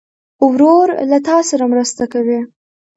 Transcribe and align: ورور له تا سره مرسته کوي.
ورور 0.49 0.87
له 1.09 1.17
تا 1.27 1.37
سره 1.49 1.63
مرسته 1.73 2.03
کوي. 2.13 2.39